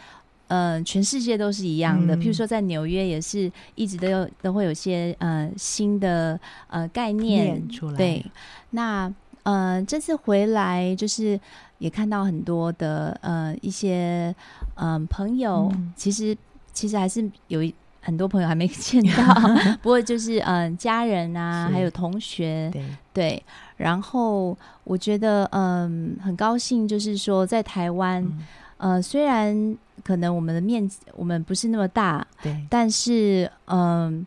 [0.46, 2.14] 呃，全世界都是一样的。
[2.14, 7.96] 嗯、譬如说，在纽约也是一直都有都会有些呃新的呃概念出来。
[7.96, 8.24] 对，
[8.70, 9.10] 那
[9.44, 11.38] 呃这次回来就是
[11.78, 14.34] 也看到很多的呃一些
[14.74, 16.36] 嗯、呃、朋友，嗯、其实
[16.72, 17.72] 其实还是有一
[18.02, 19.34] 很多朋友还没 见到，
[19.80, 23.42] 不过就是嗯、呃、家人啊，还有同学，对，对。
[23.76, 28.22] 然后我觉得嗯、呃、很高兴，就是说在台湾。
[28.22, 34.26] 嗯呃，虽然可能我们的面积我们不是那么大，对，但是嗯，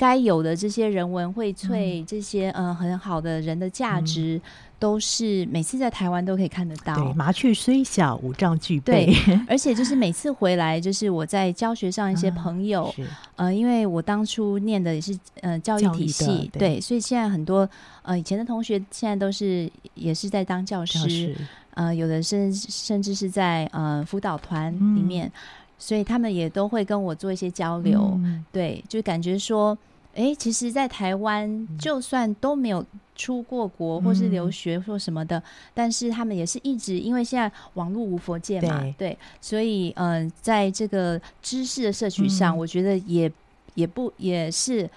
[0.00, 4.42] 该有的这些人文荟萃，嗯、这些嗯很好的人的价值，嗯、
[4.78, 6.94] 都是每次在台湾都可以看得到。
[6.94, 9.04] 对，麻雀虽小，五脏俱备。
[9.04, 17.68] 对， 而且就是每次回来，就是我在教学上一些朋友，嗯、呃，因为我当初念的也是呃教育体系，对，对，所以现在很多
[18.00, 21.34] 呃以前的同学现在都是也是在当教师。
[21.34, 21.40] 教
[21.74, 25.32] 呃，有的甚甚至是在呃辅导团里面，嗯、
[25.78, 29.78] 所以他们也都会跟我做一些交流，嗯、对，就感觉说，
[30.14, 32.84] 哎、欸，其实，在台湾就算都没有
[33.14, 35.42] 出过国或是留学或什么的，嗯、
[35.72, 43.30] 但是他们也是一直因为现在网络无佛界嘛，对，对，所以嗯、呃，在这个知识的摄取上，嗯、我觉得也
[43.74, 44.88] 也不也是。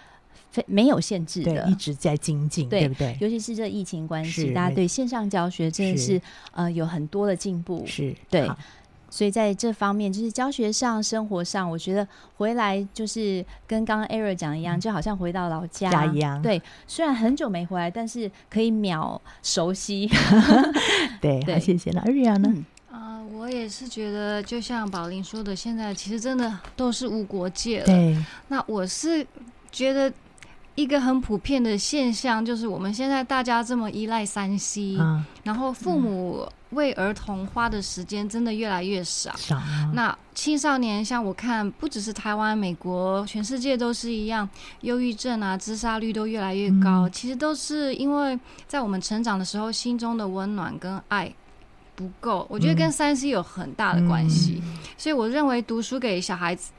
[0.49, 3.17] 非没有限制的，一直在精进，对，对不对？
[3.19, 8.47] 尤其是这疫情关系，大家对线上教学真的是，是呃有很多的进步，是对。
[9.13, 12.07] 所以在这方面，就是教学上、生活上，我觉得
[12.37, 16.41] 回来就是跟刚刚 Ariel 讲一样，嗯、就好像回到老家一样。
[16.41, 20.09] 对，虽然很久没回来，但是可以秒熟悉。
[21.21, 21.91] 对， 对，好，谢谢。
[21.91, 22.65] 那 Ariel 呢？
[22.89, 27.85] 啊、呃，我也是觉得，就像宝玲说的，现在其实真的都是无国界了。
[27.85, 29.23] 对，那我是
[29.71, 30.11] 觉得。
[30.75, 39.35] 一个很普遍的现象就是，我们现在大家这么依赖三 C，嗯，然后父母为儿童花的时间真的越来越少。
[39.37, 39.61] 少。
[39.93, 44.49] 那青少年，像我看，不只是台湾、美国，全世界都是一样，
[44.81, 47.07] 忧郁症啊、自杀率都越来越高。
[47.07, 51.31] 其实都是因为在我们成长的时候，心中的温暖跟爱
[51.95, 52.45] 不够。
[52.49, 54.61] 我觉得跟三 C 有很大的关系。
[54.97, 56.71] 所以我认为读书给小孩子。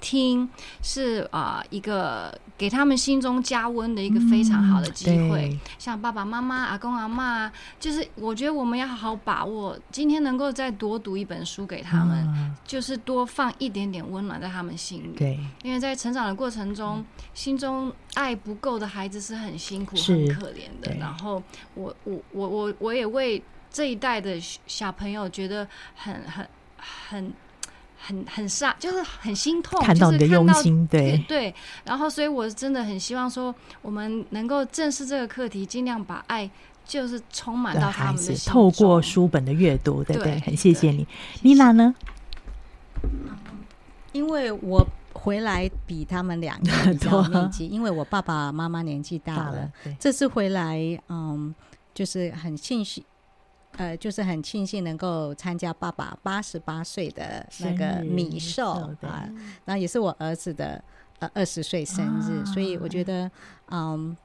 [0.00, 0.48] 听
[0.80, 5.48] 是啊、呃，一个给他们心中加温的一个非常好的机会。
[5.52, 7.50] 嗯、像爸爸妈妈、阿公阿嬷，
[7.80, 15.16] 就是我觉得我们要好好把握今天能够再多读一本书给他们，嗯、就是多放一点点温暖在他们心里。
[15.18, 17.04] 对，因为在成长的过程中，嗯、
[17.34, 20.94] 心中爱不够的孩子是很辛苦、很可怜的。
[20.94, 21.42] 然后
[21.74, 23.42] 我我我我我也为
[23.76, 26.48] 这一代的小朋友觉得很很
[26.78, 27.32] 很。
[27.98, 31.52] 很很 sad，就是很心痛，看到你的用心，对 对。
[31.84, 33.52] 然后，所以我真的很希望说，
[33.82, 36.48] 我们能够正视这个课题，尽量把爱
[36.84, 38.52] 就是充满到他们的心。
[38.52, 40.34] 透过书本的阅读，对不对？
[40.34, 41.04] 对，很谢谢你，
[41.42, 41.92] 妮娜呢？
[44.12, 51.52] 因为我回来比他们两个多 年纪，因为我爸爸妈妈年纪大了，大了，这次回来，嗯，
[51.92, 53.02] 就是很庆幸。
[53.76, 59.28] 呃，就是很庆幸能够参加爸爸八十八岁的那个米寿啊，
[59.64, 60.82] 然后也是我儿子的
[61.18, 63.30] 呃二十岁生日，啊、所以我觉得，
[63.70, 64.16] 嗯。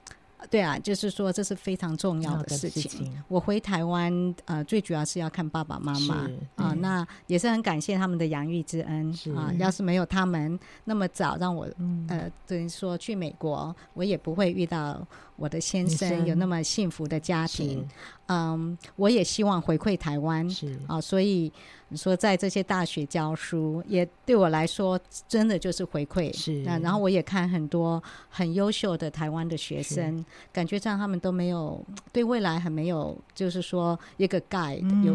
[0.50, 2.82] 对啊，就是说这是非常重要的事情。
[2.82, 4.12] 事情我回台湾，
[4.46, 9.54] 呃，最主要是要看爸爸妈妈啊，那也是很感谢他们的养育之恩啊。
[9.60, 15.00] 要是没有他们那么早让我，嗯、呃，等于说去美国，我也不会遇到
[15.36, 17.88] 我的先生有那么幸福的家庭。
[18.28, 21.52] 嗯，我也希望回馈台湾是啊，所以。
[21.94, 26.34] 你说在这些大学教书，也对我来说真的就是回馈。
[26.34, 30.24] 是，那然后我也看很多很优秀的台湾的学生，
[30.54, 35.14] 感觉上他们都没有对未来很没有，就是说一个 guide、嗯、有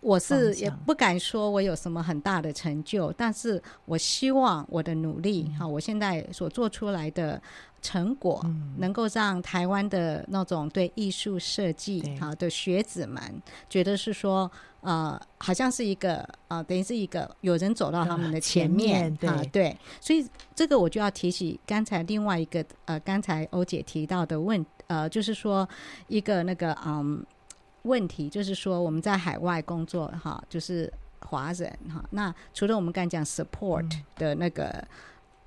[0.00, 7.40] 我是也不敢说我有什么很大的成就，但是我希望我的努力哈、嗯，我现在所做出来的
[7.82, 8.42] 成果，
[8.78, 13.20] 能够让台湾的那种对艺术设计好的学子们
[13.68, 16.16] 觉得是说，呃，好像是一个
[16.48, 25.68] 啊、呃，等于是一个有人走到他们的前面，前面啊，对，所以这个我就要提起刚才另外一个呃，刚才欧姐提到的问，呃，就是说
[26.08, 27.22] 一个那个嗯。
[27.82, 32.04] 问题就是说，我们在海外工作哈，就是华人哈。
[32.10, 34.86] 那除了我们刚才讲 support 的那个，嗯、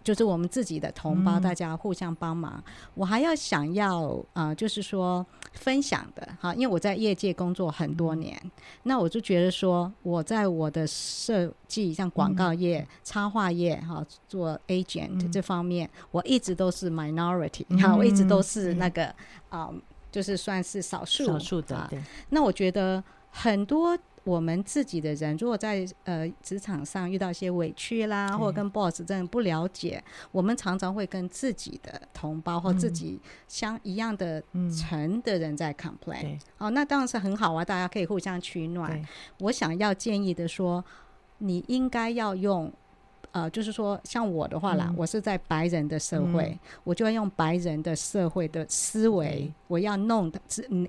[0.03, 2.53] 就是我们自己的同胞，大家互相帮忙。
[2.65, 8.51] 嗯、我还要想要啊、呃，就是说分享的哈，因为我在业界工作很多年，嗯、
[8.83, 19.05] 那我就觉得说，我在我的设计，像广告业、嗯、插画业哈，做 agent 这方面，嗯、我一直都是 minority，哈、嗯，我一直都是那个
[19.49, 19.69] 啊。
[19.71, 19.81] 嗯
[20.13, 21.75] 就是算是少数，少数的。
[21.75, 21.89] 啊。
[22.29, 30.01] 那我觉得很多我们自己的人，如果在呃职场上遇到一些委屈啦，或者跟 boss 真的不了解，
[30.31, 34.41] 我们常常会跟自己的同胞或自己相一样的
[34.71, 36.39] 层的人在 complain。
[36.59, 39.03] 哦，那当然是很好啊，大家可以互相取暖。
[39.39, 40.85] 我想要建议的说，
[41.39, 42.71] 你应该要用。
[43.33, 50.39] 呃，就是说，像我的话啦，嗯、我是在白人的社会，嗯、我就要用白人的社会的思维，嗯、我要弄的，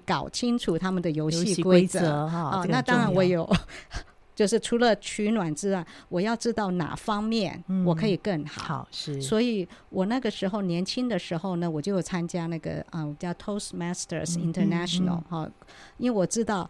[0.05, 2.61] 搞清楚他们的游戏规则哈。
[2.61, 3.51] 哦，那当然我有，
[4.37, 8.63] 就是除了取暖之外，我要知道哪方面我可以更好。
[8.63, 15.53] 嗯、好是，所以我那个时候年轻的时候呢，我就有参加那个嗯、呃、叫 Toastmasters International 哈、嗯嗯嗯，
[15.97, 16.69] 因为我知道。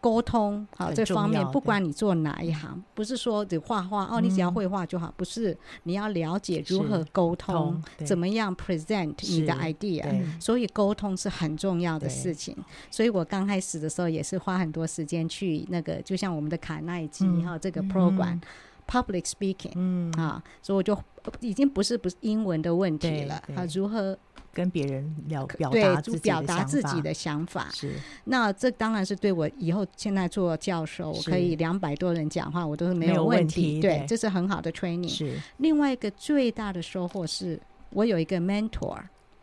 [0.00, 10.04] 沟通好，这方面不管你做哪一行，不是说只画画哦，你只要会画就好，不是你要了解如何沟通，怎么样 present 你的 idea，
[10.40, 12.56] 所以沟通是很重要的事情。
[12.90, 18.40] 所以我刚开始的时候也是花很多时间去那个，就像我们的卡耐基哈这个 program
[18.86, 20.12] public speaking，嗯。
[20.12, 20.96] 啊，所以我就
[21.40, 24.16] 已经不是不是英文的问题了啊，如何？
[24.56, 27.92] 跟别人聊表达自己表达自己的想法是，
[28.24, 33.78] 那这当然是对我以后现在做教授，我可以两百多人讲话，我都是没有问题。
[33.82, 35.10] 对，这是很好的 training。
[35.10, 38.98] 是另外一个最大的收获是，我有一个 mentor，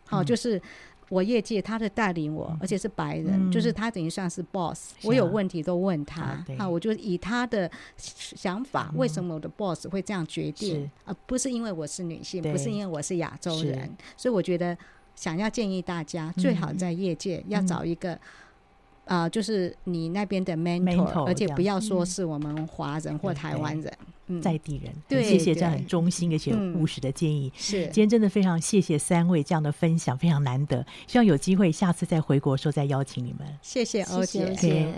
[0.07, 0.59] 好，就是
[1.09, 14.75] 我业界他的带领我，而且是白人，就是他等于算是 boss，我有问题都问他，啊，我就以他的想法，为什么我的 boss 会这样决定，而不是因为我是女性，不是因为我是亚洲人，所以我觉得。
[15.15, 18.19] 想要建议大家，最好在业界要找一个，
[19.05, 23.93] 啊、就是你那边的 mentor，而且不要说是我们华人或台湾人，
[24.27, 24.93] 嗯，在地人。
[25.07, 27.51] 对，谢谢这样很忠心而且务实的建议。
[27.55, 30.85] 是，今天真的非常谢谢三位这样的分享，非常难得。
[31.07, 33.47] 希望有机会下次再回国时候再邀请你们。
[33.61, 34.53] 谢谢欧姐。
[34.55, 34.93] 谢谢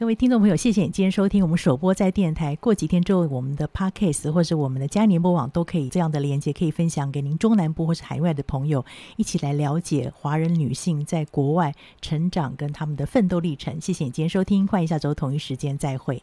[0.00, 2.56] 各位听众朋友，谢谢你今天收听我们首播在电台。
[2.56, 8.82] 过几天之后，我们的 Podcast 或是我们的佳音联播网都可以这样的连接，可以分享给您中南部或是海外的朋友，
[9.18, 13.78] 一起来了解华人女性在国外成长跟他们的奋斗历程。
[13.78, 16.22] 谢谢你今天收听，欢迎下周同一时间再会。